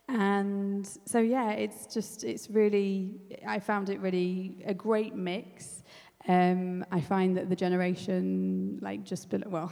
And 0.09 0.87
so, 1.05 1.19
yeah, 1.19 1.51
it's 1.51 1.93
just, 1.93 2.23
it's 2.23 2.49
really, 2.49 3.11
I 3.47 3.59
found 3.59 3.89
it 3.89 3.99
really 3.99 4.63
a 4.65 4.73
great 4.73 5.15
mix. 5.15 5.83
Um, 6.27 6.85
I 6.91 7.01
find 7.01 7.35
that 7.37 7.49
the 7.49 7.55
generation, 7.55 8.79
like 8.81 9.03
just 9.03 9.29
below, 9.29 9.47
well, 9.47 9.71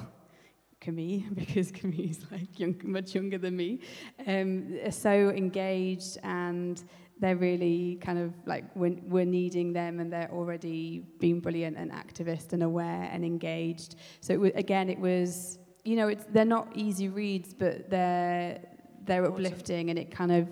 Camille, 0.79 1.23
because 1.33 1.71
Camille's 1.71 2.19
like 2.31 2.59
young, 2.59 2.79
much 2.83 3.13
younger 3.13 3.37
than 3.37 3.55
me, 3.55 3.81
um, 4.25 4.77
are 4.83 4.91
so 4.91 5.29
engaged 5.29 6.17
and 6.23 6.83
they're 7.19 7.35
really 7.35 7.99
kind 8.01 8.17
of 8.17 8.33
like 8.47 8.65
we're, 8.75 8.97
we're 9.03 9.25
needing 9.25 9.73
them 9.73 9.99
and 9.99 10.11
they're 10.11 10.31
already 10.31 11.05
being 11.19 11.39
brilliant 11.39 11.77
and 11.77 11.91
activist 11.91 12.53
and 12.53 12.63
aware 12.63 13.07
and 13.11 13.23
engaged. 13.23 13.95
So 14.21 14.43
it 14.43 14.53
again, 14.55 14.89
it 14.89 14.97
was, 14.99 15.59
you 15.85 15.95
know, 15.95 16.07
it's, 16.07 16.25
they're 16.29 16.45
not 16.45 16.75
easy 16.75 17.09
reads, 17.09 17.53
but 17.53 17.89
they're, 17.91 18.59
they're 19.05 19.25
uplifting 19.25 19.89
and 19.89 19.99
it 19.99 20.11
kind 20.11 20.31
of 20.31 20.47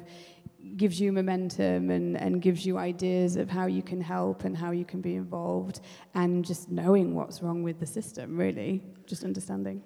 gives 0.75 0.99
you 0.99 1.11
momentum 1.11 1.89
and, 1.89 2.17
and 2.17 2.41
gives 2.41 2.65
you 2.65 2.77
ideas 2.77 3.35
of 3.35 3.49
how 3.49 3.65
you 3.65 3.81
can 3.81 4.01
help 4.01 4.43
and 4.43 4.57
how 4.57 4.71
you 4.71 4.85
can 4.85 5.01
be 5.01 5.15
involved 5.15 5.81
and 6.13 6.45
just 6.45 6.69
knowing 6.69 7.15
what's 7.15 7.41
wrong 7.41 7.63
with 7.63 7.79
the 7.79 7.85
system 7.85 8.37
really. 8.37 8.83
Just 9.05 9.23
understanding. 9.23 9.81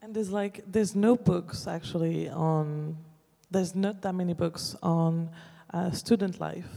And 0.00 0.14
there's 0.14 0.30
like 0.30 0.64
there's 0.66 0.94
no 0.94 1.16
books 1.16 1.66
actually 1.66 2.28
on 2.28 2.96
there's 3.50 3.74
not 3.74 4.02
that 4.02 4.14
many 4.14 4.34
books 4.34 4.74
on 4.82 5.30
uh, 5.74 5.90
student 5.90 6.40
life. 6.40 6.70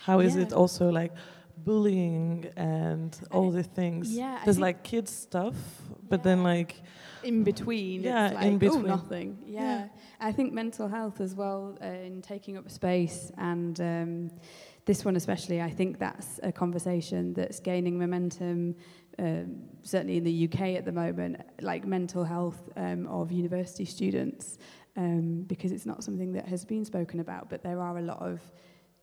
How 0.00 0.20
is 0.20 0.36
yeah. 0.36 0.42
it 0.42 0.52
also 0.52 0.88
like 0.88 1.12
bullying 1.56 2.50
and 2.56 3.18
all 3.30 3.50
the 3.50 3.62
things? 3.62 4.12
Yeah 4.12 4.40
there's 4.44 4.58
like 4.58 4.82
kids 4.82 5.10
stuff 5.10 5.56
but 6.08 6.20
yeah. 6.20 6.24
then 6.24 6.42
like 6.42 6.82
in 7.24 7.44
between. 7.44 8.02
Yeah, 8.02 8.32
like, 8.34 8.44
in 8.44 8.58
between. 8.58 8.84
Oh, 8.84 8.96
nothing. 8.96 9.38
Yeah. 9.46 9.60
yeah. 9.60 9.88
I 10.20 10.32
think 10.32 10.52
mental 10.52 10.88
health 10.88 11.20
as 11.20 11.34
well 11.34 11.78
uh, 11.82 11.86
in 11.86 12.22
taking 12.22 12.56
up 12.56 12.70
space 12.70 13.30
and 13.38 13.80
um, 13.80 14.30
this 14.84 15.04
one 15.04 15.16
especially. 15.16 15.60
I 15.60 15.70
think 15.70 15.98
that's 15.98 16.40
a 16.42 16.52
conversation 16.52 17.32
that's 17.34 17.60
gaining 17.60 17.98
momentum. 17.98 18.76
Um, 19.18 19.64
certainly 19.82 20.16
in 20.16 20.24
the 20.24 20.48
UK 20.48 20.60
at 20.78 20.84
the 20.84 20.92
moment, 20.92 21.36
like 21.60 21.86
mental 21.86 22.24
health 22.24 22.70
um, 22.76 23.06
of 23.08 23.30
university 23.30 23.84
students, 23.84 24.58
um, 24.96 25.42
because 25.46 25.70
it's 25.70 25.86
not 25.86 26.02
something 26.02 26.32
that 26.32 26.46
has 26.46 26.64
been 26.64 26.84
spoken 26.84 27.20
about. 27.20 27.50
But 27.50 27.62
there 27.62 27.80
are 27.80 27.98
a 27.98 28.02
lot 28.02 28.22
of 28.22 28.40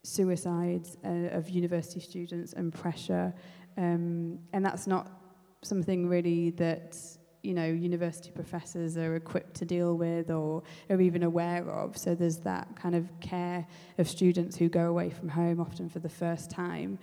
suicides 0.02 0.96
uh, 1.04 1.36
of 1.36 1.48
university 1.48 2.00
students 2.00 2.54
and 2.54 2.72
pressure, 2.72 3.32
um, 3.76 4.38
and 4.52 4.64
that's 4.64 4.86
not 4.86 5.20
something 5.62 6.08
really 6.08 6.50
that 6.50 6.96
you 7.42 7.54
know 7.54 7.66
university 7.66 8.30
professors 8.30 8.96
are 8.96 9.16
equipped 9.16 9.54
to 9.54 9.64
deal 9.64 9.96
with 9.96 10.30
or 10.30 10.62
are 10.88 11.00
even 11.00 11.22
aware 11.22 11.68
of. 11.70 11.96
So 11.96 12.14
there's 12.14 12.38
that 12.38 12.68
kind 12.76 12.94
of 12.94 13.08
care 13.20 13.66
of 13.98 14.08
students 14.08 14.56
who 14.56 14.68
go 14.68 14.86
away 14.86 15.10
from 15.10 15.28
home 15.28 15.60
often 15.60 15.88
for 15.88 16.00
the 16.00 16.08
first 16.08 16.50
time 16.50 16.98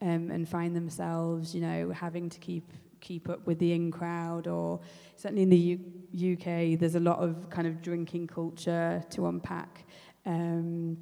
um, 0.00 0.30
and 0.30 0.48
find 0.48 0.74
themselves 0.74 1.54
you 1.54 1.60
know 1.60 1.90
having 1.90 2.28
to 2.30 2.38
keep 2.38 2.72
keep 3.00 3.28
up 3.28 3.44
with 3.46 3.58
the 3.58 3.72
in 3.72 3.90
crowd 3.90 4.46
or 4.46 4.80
certainly 5.16 5.42
in 5.42 5.50
the 5.50 5.80
U- 6.12 6.32
UK 6.34 6.78
there's 6.78 6.94
a 6.94 7.00
lot 7.00 7.18
of 7.18 7.50
kind 7.50 7.66
of 7.66 7.82
drinking 7.82 8.26
culture 8.26 9.02
to 9.10 9.26
unpack. 9.26 9.84
Um, 10.24 10.96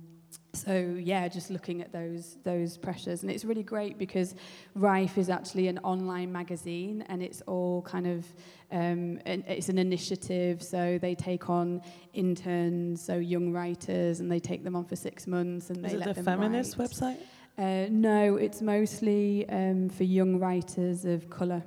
so 0.52 0.96
yeah, 0.98 1.28
just 1.28 1.50
looking 1.50 1.80
at 1.80 1.92
those 1.92 2.36
those 2.42 2.76
pressures, 2.76 3.22
and 3.22 3.30
it's 3.30 3.44
really 3.44 3.62
great 3.62 3.98
because 3.98 4.34
Rife 4.74 5.16
is 5.16 5.30
actually 5.30 5.68
an 5.68 5.78
online 5.78 6.32
magazine, 6.32 7.04
and 7.08 7.22
it's 7.22 7.40
all 7.42 7.82
kind 7.82 8.06
of 8.06 8.26
um, 8.72 9.20
it's 9.26 9.68
an 9.68 9.78
initiative. 9.78 10.62
So 10.62 10.98
they 10.98 11.14
take 11.14 11.48
on 11.48 11.82
interns, 12.12 13.00
so 13.02 13.16
young 13.16 13.52
writers, 13.52 14.20
and 14.20 14.30
they 14.30 14.40
take 14.40 14.64
them 14.64 14.74
on 14.74 14.84
for 14.84 14.96
six 14.96 15.26
months, 15.26 15.70
and 15.70 15.84
is 15.84 15.92
they 15.92 15.96
it 15.96 16.00
let 16.00 16.08
the 16.08 16.14
them 16.14 16.24
feminist 16.24 16.78
write. 16.78 16.90
website? 16.90 17.16
Uh, 17.58 17.88
no, 17.90 18.36
it's 18.36 18.62
mostly 18.62 19.48
um, 19.48 19.88
for 19.88 20.04
young 20.04 20.38
writers 20.38 21.04
of 21.04 21.28
colour. 21.30 21.62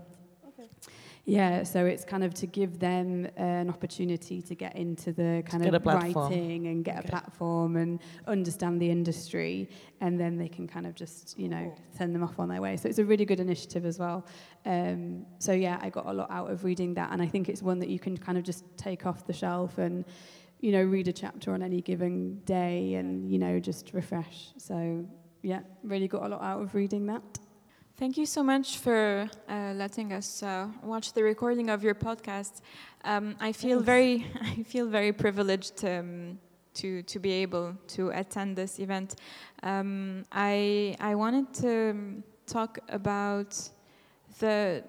Yeah, 1.25 1.63
so 1.63 1.85
it's 1.85 2.03
kind 2.03 2.25
of 2.25 2.33
to 2.35 2.47
give 2.47 2.79
them 2.79 3.25
uh, 3.39 3.41
an 3.41 3.69
opportunity 3.69 4.41
to 4.41 4.55
get 4.55 4.75
into 4.75 5.13
the 5.13 5.41
kind 5.45 5.65
of 5.65 5.85
writing 5.85 6.67
and 6.67 6.83
get 6.83 6.97
okay. 6.97 7.07
a 7.07 7.11
platform 7.11 7.77
and 7.77 8.01
understand 8.27 8.81
the 8.81 8.89
industry, 8.89 9.69
and 10.01 10.19
then 10.19 10.37
they 10.37 10.49
can 10.49 10.67
kind 10.67 10.85
of 10.85 10.95
just 10.95 11.39
you 11.39 11.47
know 11.47 11.73
send 11.97 12.13
them 12.13 12.23
off 12.23 12.39
on 12.39 12.49
their 12.49 12.61
way. 12.61 12.75
So 12.75 12.89
it's 12.89 12.99
a 12.99 13.05
really 13.05 13.23
good 13.23 13.39
initiative 13.39 13.85
as 13.85 13.99
well. 13.99 14.27
Um, 14.65 15.25
so 15.39 15.53
yeah, 15.53 15.79
I 15.81 15.89
got 15.89 16.07
a 16.07 16.13
lot 16.13 16.29
out 16.29 16.51
of 16.51 16.65
reading 16.65 16.93
that, 16.95 17.13
and 17.13 17.21
I 17.21 17.27
think 17.27 17.47
it's 17.47 17.61
one 17.63 17.79
that 17.79 17.89
you 17.89 17.99
can 17.99 18.17
kind 18.17 18.37
of 18.37 18.43
just 18.43 18.65
take 18.75 19.05
off 19.05 19.25
the 19.25 19.33
shelf 19.33 19.77
and 19.77 20.03
you 20.59 20.73
know 20.73 20.83
read 20.83 21.07
a 21.07 21.13
chapter 21.13 21.53
on 21.53 21.63
any 21.63 21.79
given 21.79 22.41
day 22.43 22.95
and 22.95 23.31
you 23.31 23.39
know 23.39 23.61
just 23.61 23.93
refresh. 23.93 24.49
So 24.57 25.07
yeah, 25.41 25.61
really 25.83 26.09
got 26.09 26.23
a 26.23 26.27
lot 26.27 26.41
out 26.41 26.61
of 26.61 26.75
reading 26.75 27.05
that. 27.05 27.39
Thank 27.95 28.17
you 28.17 28.25
so 28.25 28.41
much 28.41 28.79
for 28.79 29.29
uh, 29.47 29.73
letting 29.75 30.13
us 30.13 30.41
uh, 30.41 30.67
watch 30.81 31.13
the 31.13 31.21
recording 31.21 31.69
of 31.69 31.83
your 31.83 31.93
podcast. 31.93 32.61
Um, 33.03 33.35
I 33.39 33.51
feel 33.51 33.77
Thanks. 33.77 33.85
very, 33.85 34.25
I 34.41 34.63
feel 34.63 34.87
very 34.87 35.13
privileged 35.13 35.85
um, 35.85 36.39
to 36.73 37.03
to 37.03 37.19
be 37.19 37.31
able 37.43 37.75
to 37.89 38.09
attend 38.09 38.55
this 38.55 38.79
event. 38.79 39.15
Um, 39.61 40.23
I 40.31 40.95
I 40.99 41.13
wanted 41.13 41.53
to 41.61 42.23
talk 42.47 42.79
about 42.89 43.69
the 44.39 44.83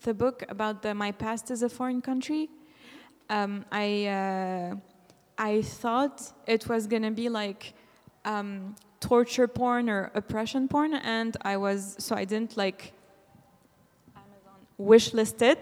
the 0.00 0.14
book 0.14 0.42
about 0.48 0.80
the 0.80 0.94
My 0.94 1.12
Past 1.12 1.50
is 1.50 1.62
a 1.62 1.68
Foreign 1.68 2.00
Country. 2.00 2.48
Um, 3.28 3.66
I 3.70 4.06
uh, 4.06 4.76
I 5.36 5.60
thought 5.60 6.32
it 6.46 6.66
was 6.66 6.86
gonna 6.86 7.10
be 7.10 7.28
like 7.28 7.74
um, 8.24 8.74
torture 9.06 9.48
porn 9.48 9.88
or 9.88 10.10
oppression 10.14 10.68
porn, 10.68 10.94
and 10.94 11.36
I 11.42 11.56
was 11.56 11.96
so 11.98 12.16
I 12.16 12.24
didn't 12.24 12.56
like 12.56 12.92
Amazon 14.14 14.60
wish 14.78 15.14
listed 15.14 15.58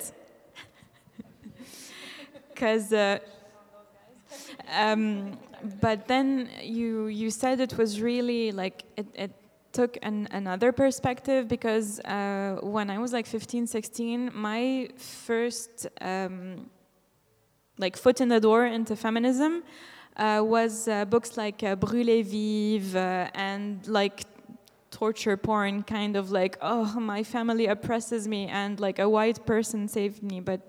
because. 2.53 2.93
Uh, 3.05 3.19
um, 4.73 5.39
but 5.81 6.09
then 6.09 6.49
you 6.63 7.07
you 7.07 7.31
said 7.31 7.61
it 7.61 7.77
was 7.79 8.01
really 8.01 8.53
like 8.53 8.85
it, 8.97 9.07
it 9.15 9.33
took 9.73 9.99
an, 10.03 10.29
another 10.31 10.73
perspective 10.73 11.49
because 11.49 12.01
uh, 12.01 12.59
when 12.63 12.91
I 12.91 12.99
was 12.99 13.13
like 13.13 13.27
15, 13.27 13.67
16, 13.67 14.31
my 14.35 14.89
first 14.97 15.87
um, 16.01 16.71
like 17.79 17.97
foot 17.97 18.21
in 18.21 18.29
the 18.29 18.41
door 18.41 18.67
into 18.67 18.95
feminism 18.97 19.63
was 20.19 20.89
uh, 20.89 21.05
books 21.05 21.37
like 21.37 21.63
uh, 21.63 21.77
Brûlée 21.77 22.25
Vive 22.25 22.97
uh, 22.97 23.31
and 23.35 23.87
like 23.87 24.25
torture 24.91 25.37
porn, 25.37 25.83
kind 25.83 26.17
of 26.17 26.31
like, 26.31 26.57
oh, 26.63 27.01
my 27.01 27.23
family 27.25 27.67
oppresses 27.67 28.29
me 28.29 28.47
and 28.47 28.79
like 28.79 28.99
a 28.99 29.09
white 29.09 29.45
person 29.45 29.89
saved 29.89 30.23
me. 30.23 30.41
But 30.41 30.61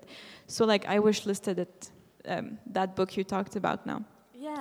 so 0.46 0.64
like 0.64 0.84
I 0.86 0.98
wish 0.98 1.26
listed 1.26 1.58
it, 1.58 1.90
um, 2.26 2.58
that 2.72 2.96
book 2.96 3.16
you 3.16 3.24
talked 3.24 3.56
about 3.56 3.86
now. 3.86 4.04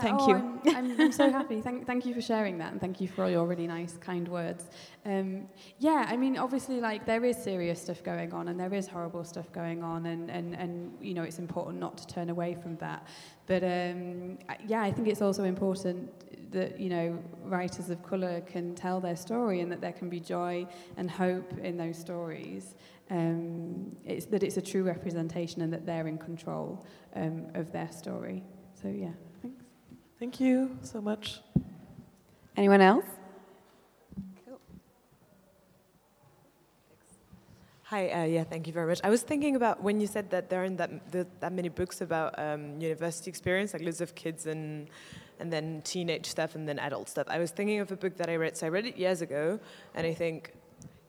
Thank 0.01 0.21
oh, 0.21 0.27
you. 0.27 0.35
I'm, 0.35 0.75
I'm, 0.75 1.01
I'm 1.01 1.11
so 1.11 1.31
happy. 1.39 1.61
Thank, 1.61 1.85
thank 1.85 2.05
you 2.05 2.13
for 2.13 2.21
sharing 2.21 2.57
that, 2.57 2.71
and 2.71 2.81
thank 2.81 2.99
you 2.99 3.07
for 3.07 3.23
all 3.23 3.29
your 3.29 3.45
really 3.45 3.67
nice, 3.67 3.97
kind 3.97 4.27
words. 4.27 4.65
Um, 5.05 5.47
yeah, 5.79 6.05
I 6.07 6.17
mean, 6.17 6.37
obviously, 6.37 6.79
like 6.79 7.05
there 7.05 7.23
is 7.23 7.37
serious 7.37 7.81
stuff 7.81 8.03
going 8.03 8.33
on, 8.33 8.47
and 8.47 8.59
there 8.59 8.73
is 8.73 8.87
horrible 8.87 9.23
stuff 9.23 9.51
going 9.51 9.83
on, 9.83 10.05
and 10.07 10.29
and 10.29 10.55
and 10.55 10.93
you 11.01 11.13
know, 11.13 11.23
it's 11.23 11.39
important 11.39 11.79
not 11.79 11.97
to 11.99 12.07
turn 12.07 12.29
away 12.29 12.55
from 12.55 12.75
that. 12.77 13.07
But 13.47 13.63
um, 13.63 14.37
yeah, 14.67 14.81
I 14.81 14.91
think 14.91 15.07
it's 15.07 15.21
also 15.21 15.43
important 15.43 16.51
that 16.51 16.79
you 16.79 16.89
know 16.89 17.19
writers 17.43 17.89
of 17.89 18.03
colour 18.03 18.41
can 18.41 18.75
tell 18.75 18.99
their 18.99 19.15
story, 19.15 19.61
and 19.61 19.71
that 19.71 19.81
there 19.81 19.93
can 19.93 20.09
be 20.09 20.19
joy 20.19 20.67
and 20.97 21.09
hope 21.09 21.57
in 21.59 21.77
those 21.77 21.97
stories. 21.97 22.75
Um, 23.11 23.95
it's 24.03 24.25
that 24.27 24.43
it's 24.43 24.57
a 24.57 24.61
true 24.61 24.83
representation, 24.83 25.61
and 25.61 25.71
that 25.71 25.85
they're 25.85 26.07
in 26.07 26.17
control 26.17 26.85
um, 27.15 27.47
of 27.53 27.71
their 27.71 27.91
story. 27.91 28.43
So 28.81 28.89
yeah. 28.89 29.11
Thank 30.25 30.39
you 30.39 30.75
so 30.81 31.01
much. 31.01 31.39
Anyone 32.57 32.81
else? 32.81 33.05
Hi, 37.83 38.09
uh, 38.09 38.23
yeah, 38.23 38.43
thank 38.43 38.65
you 38.65 38.73
very 38.73 38.87
much. 38.87 38.99
I 39.03 39.11
was 39.11 39.21
thinking 39.21 39.55
about 39.55 39.83
when 39.83 40.01
you 40.01 40.07
said 40.07 40.31
that 40.31 40.49
there 40.49 40.61
aren't 40.61 40.79
that, 40.79 41.11
the, 41.11 41.27
that 41.41 41.53
many 41.53 41.69
books 41.69 42.01
about 42.01 42.33
um, 42.39 42.81
university 42.81 43.29
experience, 43.29 43.71
like 43.73 43.83
loads 43.83 44.01
of 44.01 44.15
kids 44.15 44.47
and 44.47 44.89
and 45.39 45.53
then 45.53 45.83
teenage 45.83 46.25
stuff 46.25 46.55
and 46.55 46.67
then 46.67 46.79
adult 46.79 47.07
stuff. 47.07 47.27
I 47.29 47.37
was 47.37 47.51
thinking 47.51 47.79
of 47.79 47.91
a 47.91 47.95
book 47.95 48.17
that 48.17 48.27
I 48.27 48.35
read. 48.35 48.57
So 48.57 48.65
I 48.65 48.69
read 48.69 48.87
it 48.87 48.97
years 48.97 49.21
ago, 49.21 49.59
and 49.93 50.07
I 50.07 50.13
think 50.15 50.53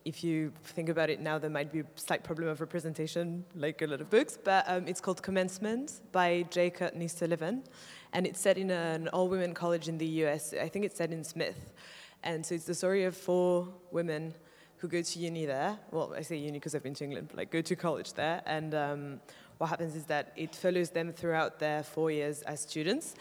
if 0.04 0.22
you 0.22 0.52
think 0.62 0.90
about 0.90 1.08
it 1.08 1.20
now, 1.20 1.38
there 1.38 1.48
might 1.48 1.72
be 1.72 1.80
a 1.80 1.86
slight 1.94 2.22
problem 2.22 2.48
of 2.48 2.60
representation, 2.60 3.44
like 3.54 3.80
a 3.80 3.86
lot 3.86 4.02
of 4.02 4.10
books. 4.10 4.36
But 4.36 4.64
um, 4.68 4.86
it's 4.86 5.00
called 5.00 5.22
Commencement 5.22 6.00
by 6.12 6.44
J. 6.50 6.68
Courtney 6.68 7.08
Sullivan, 7.08 7.64
and 8.12 8.26
it's 8.26 8.40
set 8.40 8.58
in 8.58 8.70
an 8.70 9.08
all-women 9.08 9.54
college 9.54 9.88
in 9.88 9.98
the 9.98 10.06
U.S. 10.22 10.54
I 10.54 10.68
think 10.68 10.84
it's 10.84 10.96
set 10.96 11.12
in 11.12 11.24
Smith, 11.24 11.72
and 12.22 12.44
so 12.44 12.54
it's 12.54 12.64
the 12.64 12.74
story 12.74 13.04
of 13.04 13.16
four 13.16 13.68
women 13.90 14.34
who 14.78 14.88
go 14.88 15.02
to 15.02 15.18
uni 15.18 15.46
there. 15.46 15.78
Well, 15.90 16.14
I 16.16 16.22
say 16.22 16.36
uni 16.36 16.58
because 16.58 16.74
I've 16.74 16.82
been 16.82 16.94
to 16.94 17.04
England, 17.04 17.28
but 17.28 17.36
like 17.36 17.50
go 17.50 17.62
to 17.62 17.76
college 17.76 18.12
there. 18.12 18.42
And 18.46 18.74
um, 18.74 19.20
what 19.58 19.68
happens 19.68 19.96
is 19.96 20.04
that 20.06 20.32
it 20.36 20.54
follows 20.54 20.90
them 20.90 21.12
throughout 21.12 21.58
their 21.58 21.82
four 21.82 22.10
years 22.10 22.42
as 22.42 22.60
students. 22.60 23.14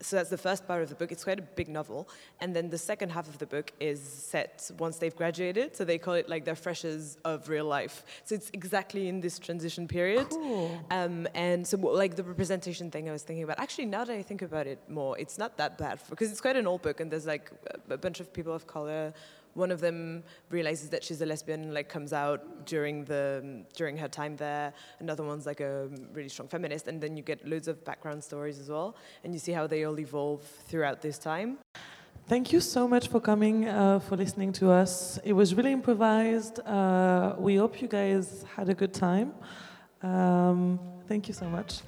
So 0.00 0.16
that's 0.16 0.30
the 0.30 0.38
first 0.38 0.66
part 0.66 0.82
of 0.82 0.88
the 0.88 0.94
book. 0.94 1.10
It's 1.10 1.24
quite 1.24 1.38
a 1.38 1.42
big 1.42 1.68
novel. 1.68 2.08
And 2.40 2.54
then 2.54 2.68
the 2.68 2.78
second 2.78 3.10
half 3.10 3.28
of 3.28 3.38
the 3.38 3.46
book 3.46 3.72
is 3.80 4.00
set 4.00 4.70
once 4.78 4.98
they've 4.98 5.16
graduated. 5.16 5.74
So 5.74 5.84
they 5.84 5.98
call 5.98 6.14
it 6.14 6.28
like 6.28 6.44
their 6.44 6.54
freshers 6.54 7.16
of 7.24 7.48
real 7.48 7.64
life. 7.64 8.04
So 8.24 8.34
it's 8.34 8.50
exactly 8.52 9.08
in 9.08 9.20
this 9.20 9.38
transition 9.38 9.88
period. 9.88 10.28
Cool. 10.28 10.84
Um, 10.90 11.26
and 11.34 11.66
so, 11.66 11.78
like 11.78 12.14
the 12.14 12.24
representation 12.24 12.90
thing 12.90 13.08
I 13.08 13.12
was 13.12 13.22
thinking 13.22 13.44
about, 13.44 13.58
actually, 13.58 13.86
now 13.86 14.04
that 14.04 14.14
I 14.14 14.22
think 14.22 14.42
about 14.42 14.66
it 14.66 14.78
more, 14.88 15.18
it's 15.18 15.38
not 15.38 15.56
that 15.56 15.78
bad 15.78 16.00
because 16.10 16.30
it's 16.30 16.40
quite 16.40 16.56
an 16.56 16.66
old 16.66 16.82
book, 16.82 17.00
and 17.00 17.10
there's 17.10 17.26
like 17.26 17.50
a, 17.90 17.94
a 17.94 17.98
bunch 17.98 18.20
of 18.20 18.32
people 18.32 18.52
of 18.52 18.66
color. 18.66 19.14
One 19.56 19.70
of 19.70 19.80
them 19.80 20.22
realizes 20.50 20.90
that 20.90 21.02
she's 21.02 21.20
a 21.22 21.26
lesbian, 21.26 21.72
like 21.72 21.88
comes 21.88 22.12
out 22.12 22.66
during 22.66 23.04
the 23.04 23.64
during 23.74 23.96
her 23.96 24.08
time 24.08 24.36
there. 24.36 24.72
Another 25.00 25.24
one's 25.24 25.46
like 25.46 25.60
a 25.60 25.88
really 26.12 26.28
strong 26.28 26.48
feminist, 26.48 26.88
and 26.88 27.00
then 27.00 27.16
you 27.16 27.22
get 27.22 27.38
loads 27.52 27.66
of 27.66 27.82
background 27.84 28.22
stories 28.22 28.58
as 28.58 28.68
well, 28.68 28.96
and 29.24 29.32
you 29.34 29.40
see 29.40 29.52
how 29.52 29.66
they 29.66 29.84
all 29.84 29.98
evolve 29.98 30.42
throughout 30.68 31.00
this 31.00 31.18
time. 31.18 31.58
Thank 32.28 32.52
you 32.52 32.60
so 32.60 32.86
much 32.86 33.08
for 33.08 33.20
coming, 33.20 33.68
uh, 33.68 34.00
for 34.00 34.16
listening 34.16 34.52
to 34.54 34.70
us. 34.70 35.18
It 35.24 35.32
was 35.32 35.54
really 35.54 35.72
improvised. 35.72 36.60
Uh, 36.60 37.34
we 37.38 37.56
hope 37.56 37.80
you 37.80 37.88
guys 37.88 38.44
had 38.56 38.68
a 38.68 38.74
good 38.74 38.92
time. 38.92 39.32
Um, 40.02 40.78
thank 41.08 41.28
you 41.28 41.34
so 41.34 41.46
much. 41.46 41.80